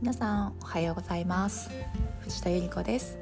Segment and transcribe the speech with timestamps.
[0.00, 1.68] 皆さんおはようございます。
[2.20, 3.18] 藤田由里子です。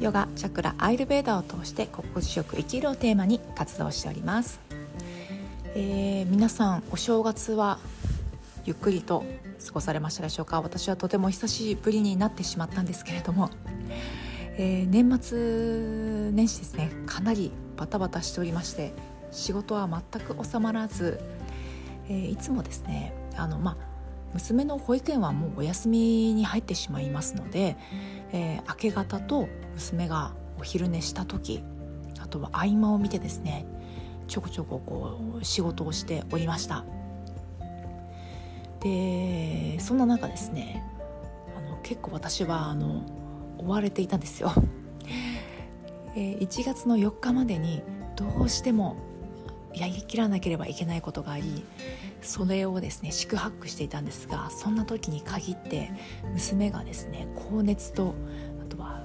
[0.00, 4.60] ヨガチャクラアイルベーダを通して心地よく生きるをテーマに活動しております、
[5.74, 7.78] えー、皆さんお正月は
[8.66, 9.24] ゆっくりと
[9.66, 10.60] 過ごされましたでしょうか？
[10.60, 13.48] 私はとても久しぶりになってしまったんですけれども、
[14.58, 16.92] えー、年末年始ですね。
[17.06, 18.92] かなりバタバタしておりまして
[19.30, 21.18] 仕事は全く収まらず、
[22.10, 23.76] えー、いつもですねあの、まあ、
[24.34, 27.76] 娘の保育園はもうお休みに入ってしまいますので、
[28.32, 31.62] えー、明け方と娘がお昼寝した時
[32.20, 33.66] あとは合間を見てですね
[34.26, 36.84] ちょこちょここう仕事をしておりました。
[38.80, 40.84] でそんな中ですね
[41.56, 43.02] あの結構私はあの
[43.58, 44.52] 追われていたんですよ、
[46.14, 47.82] えー、1月の4日までに
[48.14, 48.96] どうしても
[49.74, 51.64] やりきらなければいけないことがあり
[52.22, 55.90] それをですね宿泊していたんですがそんな時に限って
[56.32, 58.14] 娘がですね高熱と
[58.60, 59.02] あとは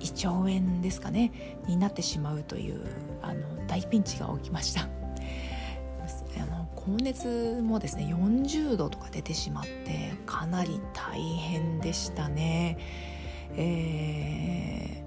[0.00, 2.80] 胃腸炎ですかねになってしまうという
[3.22, 4.88] あの大ピンチが起きました。
[6.38, 12.78] あの高熱もですね40度とか出てしまってかなり大変でしたね、
[13.56, 15.02] え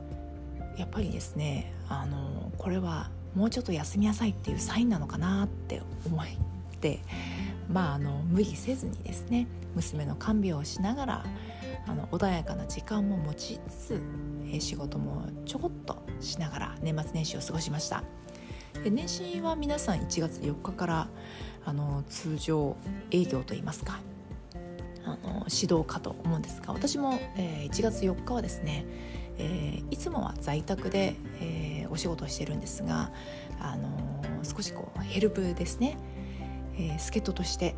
[0.76, 6.30] ー、やっぱりですねあのこれはもうちょっと休みなさいっていうサインなのかなって思い
[6.80, 7.00] て、
[7.72, 11.26] まあ、あの無理せずにですね娘の看病をしながら
[11.88, 14.02] あの穏やかな時間も持ちつつ、
[14.52, 18.04] え仕事もちょこっとしながら年末年始を過ごしました。
[18.84, 21.08] で年始は皆さん1月4日から
[21.66, 22.78] あの通常
[23.12, 24.00] 営業といいますか
[25.04, 28.86] あの指導かと思うんですが私も、えー、1月4日はですね、
[29.38, 33.12] え、いつもは在宅で、え、お仕事をしてるんですが、
[33.60, 33.90] あの
[34.44, 35.98] 少しこうヘルプですね
[36.80, 37.76] えー、助っ人として、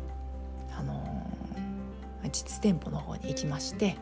[0.78, 3.96] あのー、実店舗の方に行きまして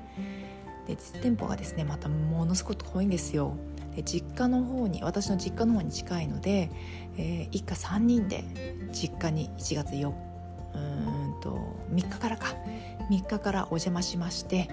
[0.87, 3.55] で実店舗がですねまたものすごく遠いんですよ。
[3.97, 6.71] で実家の方に私の実家の方に近いので、
[7.17, 8.45] えー、一家3人で
[8.93, 10.13] 実家に1月4
[10.75, 11.59] うんと
[11.93, 12.55] 3日からか。
[13.11, 14.69] 3日からお邪魔しまして、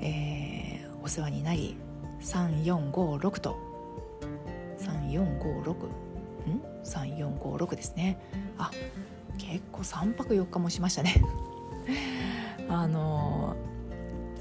[0.00, 1.76] えー、お世話になり
[2.20, 3.56] 3456と。
[4.80, 5.72] 3456
[6.46, 8.18] ん？3456ですね。
[8.58, 8.70] あ
[9.48, 11.22] 結構3泊4日もしましたね
[12.68, 13.56] あの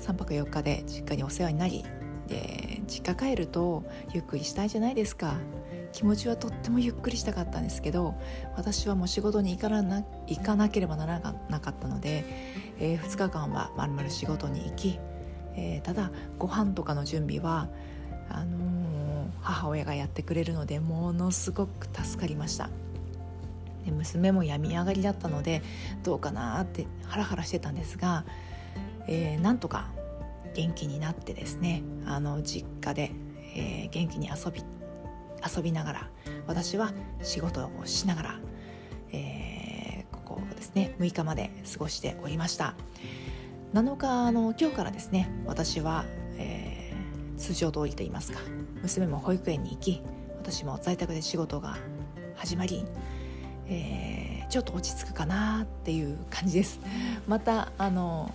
[0.01, 1.85] 3泊4日で実家にお世話になり
[2.27, 5.35] で実家帰るとゆっくりしたいじゃないですか
[5.93, 8.15] 気持ちはとってもゆっくりしたかったんですけど
[8.55, 11.19] 私はもう仕事に行かな行かなければなら
[11.49, 12.25] なかったので、
[12.79, 14.99] えー、2日間はまるまる仕事に行き、
[15.55, 17.69] えー、ただご飯とかの準備は
[18.29, 22.69] あのー、母親がやってくれるのでものすごく助かりました。
[23.87, 25.61] で娘も病み上がりだったので
[26.03, 28.25] どうかなってハラハラしてたんですが、
[29.07, 29.87] えー、なんとか
[30.53, 33.11] 元気になってですねあの実家で、
[33.55, 34.61] えー、元気に遊び
[35.55, 36.09] 遊びながら
[36.47, 38.39] 私は仕事をしながら、
[39.13, 42.75] えー、ここですね6日まで過ごしておりました。
[43.73, 46.05] 7日の今日からですね私は、
[46.37, 48.39] えー、通常通りといいますか
[48.81, 50.01] 娘も保育園に行き
[50.39, 51.77] 私も在宅で仕事が
[52.37, 52.85] 始まり
[53.69, 56.79] えー、ちょっと落ち着くかなっていう感じです。
[57.27, 58.31] またあの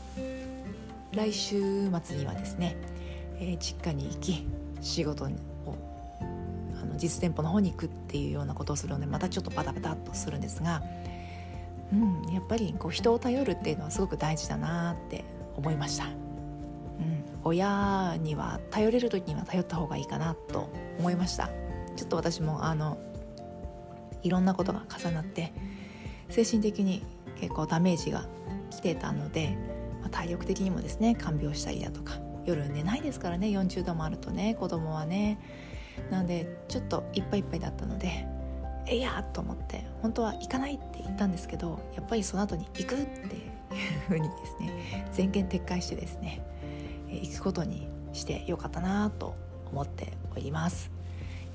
[1.13, 2.77] 来週末にはですね、
[3.39, 4.47] えー、実家に行き
[4.81, 5.29] 仕事を
[6.81, 10.83] あの実店舗の方に行くっていうようなことをするのでまたちょっとバタバタっとするんですが、
[11.93, 15.25] うん、やっぱりこう人を頼るっていうのはすごく大事だなって
[15.57, 16.13] 思いました、うん、
[17.45, 21.51] 親には頼れる時には頼った方がいいかなと思いました。
[21.95, 22.97] ちょっと私もあの
[24.23, 25.53] いろんなことが重なって
[26.29, 27.05] 精神的に
[27.41, 28.27] 結構ダメージが
[28.71, 29.57] 来てたので、
[30.01, 35.39] まあ、体力的にもですね看病したりだとか夜寝ないですからね40度もあるとね子供はね。
[36.11, 38.27] なのでちょっといっぱいいっぱいだったので
[38.87, 46.43] えいやと思って本当は行かないって言ったんですけどやっぱりその後に行くっていうふうにですね全言撤回してですね
[47.09, 49.35] 行くことにしてよかったなと
[49.71, 50.91] 思っております、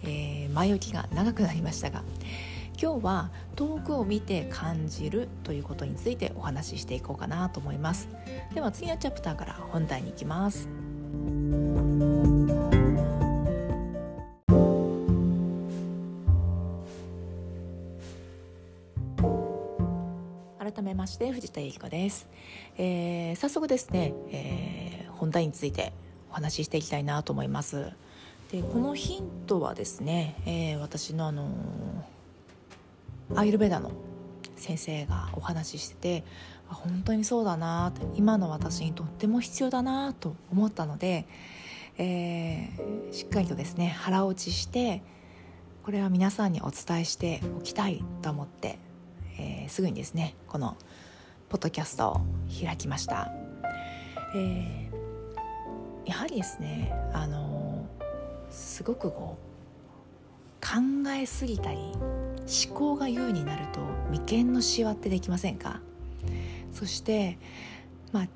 [0.04, 2.04] えー、前置きが長くなりましたが
[2.80, 8.08] 今日は遠くを見て感じるということについてお話ししていこうかなと思います。
[8.54, 10.70] では次のチャプターから本題に行きます。
[20.60, 22.28] 改めまして藤田由里子です、
[22.78, 25.94] えー、早速ですね、えー、本題について
[26.30, 27.92] お話ししていきたいなと思います。
[28.52, 32.17] でこのヒントはですね、えー、私のあのー
[33.36, 33.92] アイルベダの
[34.56, 36.24] 先生がお話ししてて
[36.68, 41.26] 本当にそうだな今の私にとっても必要だなと思ったので、
[41.98, 45.02] えー、しっかりとですね腹落ちして
[45.84, 48.78] これは皆さんにお伝えしておきたいと思って、
[49.40, 50.76] えー、すぐにですねこの
[51.50, 52.22] ポッドキャストを
[52.62, 53.32] 開きました、
[54.36, 57.88] えー、やはりですねあの
[58.50, 59.48] すごくこう
[60.60, 61.78] 考えすぎたり
[62.48, 65.82] 思考が優になると眉間のしわってできませんか？
[66.72, 67.38] そして
[68.12, 68.28] まあ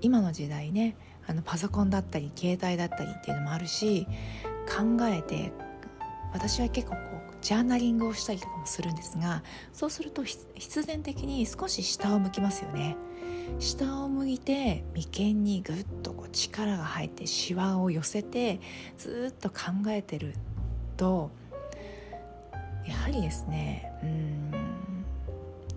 [0.00, 4.06] 今の時代ねあのパソコンだったり携帯だったりっていうのもあるし
[4.68, 5.52] 考えて
[6.32, 7.00] 私は結構こ
[7.30, 9.42] うジャーナリングをしたりとかもするんですが
[9.72, 12.96] そうすると必然的に少し下を向きますよね。
[13.58, 18.60] 下を向いて眉間にぐっとこう力が入ってしわを寄せて
[18.96, 20.34] ずっと考えてる
[20.96, 21.30] と
[22.86, 24.50] やはりですねうん。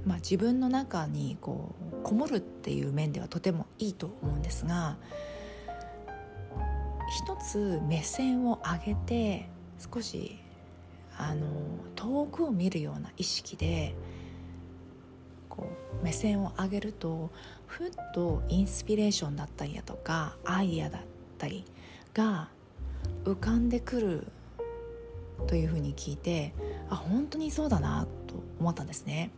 [0.06, 4.98] まあ自分の中にこうこもるっていう面ではとてもいいと思うんですが
[7.10, 9.50] 一つ目線を上げて
[9.94, 10.40] 少し
[11.18, 11.46] あの
[11.96, 13.96] 遠くを見るような意識で
[15.50, 15.70] こ
[16.02, 17.32] う目線を上げると
[17.66, 21.02] ふっとインスピレーションだったりだとかアイデアだっ
[21.38, 21.66] たり
[22.14, 22.50] が
[23.26, 24.28] 浮かんでくる
[25.46, 26.54] というふうに聞いて
[26.90, 29.32] あ本当にそうだなと思ったんですね。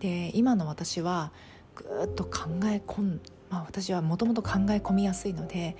[0.00, 1.32] で今の私は
[1.74, 3.20] ぐっと考え込ん
[3.50, 5.76] まあ私はもともと考え込みやすいので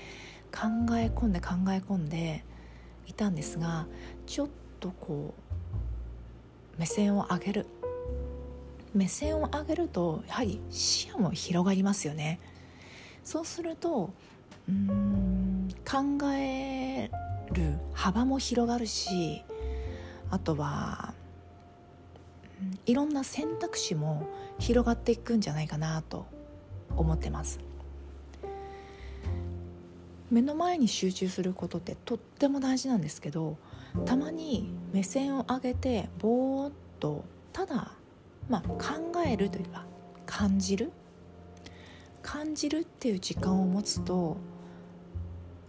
[0.52, 2.44] 考え込んで考え込んで
[3.06, 3.86] いたんですが
[4.26, 4.48] ちょっ
[4.80, 5.34] とこ
[6.76, 7.66] う目線を上げる
[8.94, 12.38] 目線を上げるとやはり視野も広がりますよね
[13.24, 14.10] そうすると
[14.68, 15.98] うん考
[16.32, 17.10] え
[17.54, 19.42] る幅も広がるし
[20.30, 21.14] あとは
[22.86, 24.28] いろんな選択肢も
[24.58, 26.26] 広がっていくんじゃないかなと
[26.96, 27.58] 思ってます。
[30.30, 33.56] 目の前に集中することってとっても大事なんですけど
[34.04, 37.92] たまに目線を上げてぼーっとただ、
[38.48, 39.84] まあ、考えるというか
[40.26, 40.90] 感じる？
[42.22, 44.38] 感じるっていう時間を持つと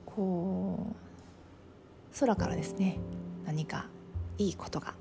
[0.05, 0.95] こう
[2.19, 2.97] 空からですね
[3.45, 3.87] 何か
[4.37, 4.93] いいことが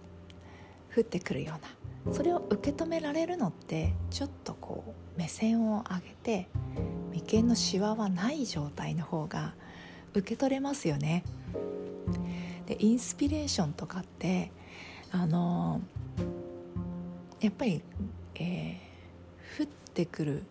[0.97, 6.49] 降ってくるようなそれを受け止められるのってちょっとこう目線を上げて
[7.13, 9.55] 眉間のしわはない状態の方が
[10.13, 11.25] 受け取れますよね。
[12.67, 14.53] でインスピレーションとかって
[15.11, 15.81] あの
[17.41, 17.83] やっぱり、
[18.37, 20.45] えー、降ってくる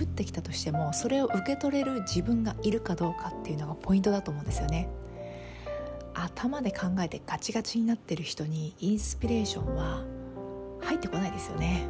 [0.00, 4.88] 降ってきたとしてもそれを受け取れる自分がいるかどうかっていうのがポイントだと思うんですよね。
[6.24, 10.02] 頭で考えてガチガチになってる人にインスピレーションは
[10.80, 11.86] 入ってこないですよね。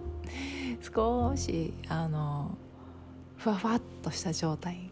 [0.82, 2.56] 少しあの
[3.36, 4.90] ふわふわっとした状態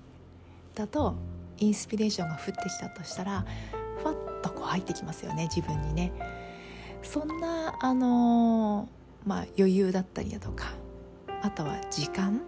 [0.75, 1.14] だと
[1.58, 3.44] インスピレーションが降ってきたとしたら
[3.99, 6.12] ふわっとこう入ってきますよね自分にね。
[7.02, 8.88] そんなあの
[9.26, 10.72] まあ余裕だったりだとか
[11.43, 12.40] あとは時間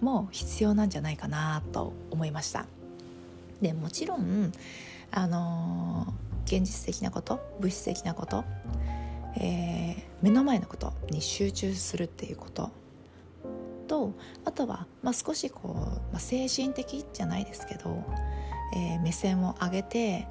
[0.00, 2.66] も必要なんじゃないかなと思いました。
[3.60, 4.52] でもちろん
[5.12, 6.12] あの
[6.44, 8.44] 現実的なこと物質的なこと、
[9.36, 12.70] えー、目の前のことに集中するっていうこと
[13.86, 15.74] とあとは、まあ、少しこう、
[16.12, 18.04] まあ、精神的じゃないですけど、
[18.76, 20.28] えー、目線を上げて、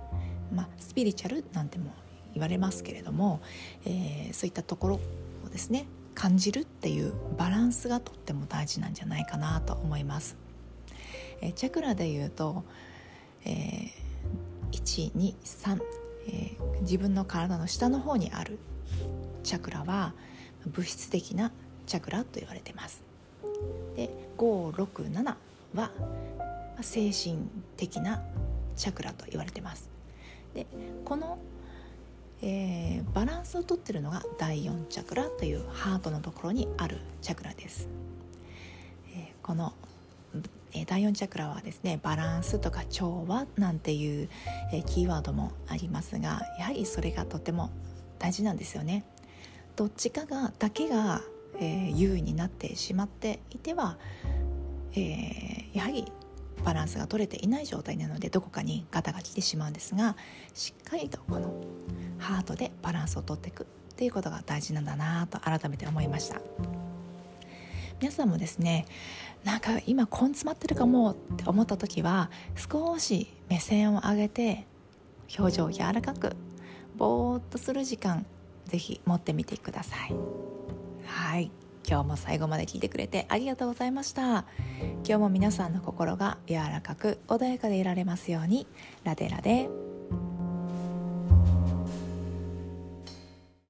[0.54, 1.92] まあ、スピリチュアルなんても
[2.34, 3.42] 言われますけれども、
[3.86, 10.38] えー、そういったところをですね感じるっていうバランスがとっても大事なんじゃないかなと思います。
[11.42, 12.64] えー、チャクラでいうと、
[13.46, 13.90] えー、
[14.72, 15.82] 123、
[16.28, 18.60] えー、自分の体の下の方にある
[19.44, 20.14] チャクラは
[20.66, 21.52] 物質的な
[21.86, 23.04] チャクラと言われてます。
[23.96, 25.36] で567
[25.76, 25.92] は
[26.82, 27.48] 精神
[27.78, 28.22] 的な
[28.76, 29.90] チャクラと言われてます。
[30.54, 30.66] で
[31.06, 31.38] この、
[32.42, 37.88] えー、バランスをとってるのが第4チャクラというハートのところにあるチャクラです、
[39.14, 39.74] えー、この、
[40.74, 44.30] え、第4チャクラはですねバランスとか調和なんていう、
[44.72, 47.72] え、キーワードもありますがやはりそれがとても
[48.20, 49.06] 大事なんですよね。
[49.76, 51.22] どっちかがだけが
[51.60, 53.98] え、優位になってしまっていては、
[54.94, 56.06] えー、やはり
[56.64, 60.18] バランスが取れていない状態なのでどこかにガタが来てしまうんですが
[60.54, 61.54] しっかりとこの
[62.18, 66.79] ハートでバランスをとっていくっていうことが大事なんだなと改めて思いました。
[68.00, 68.86] 皆さんもですね
[69.44, 74.66] なんか今根詰まってるかもって思った時は少し目線を上げて
[75.38, 76.36] 表情を柔らかく
[76.96, 78.26] ぼーっとする時間
[78.66, 80.14] ぜひ持ってみてください。
[81.06, 81.52] はい。
[81.88, 84.46] 今日も最後まで聞いてくれてありがとうございました。
[85.04, 88.68] 今日も皆さんの心が柔らかく穏やかでいられますように
[89.04, 89.70] ラデラで